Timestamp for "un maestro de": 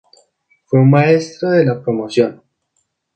0.79-1.63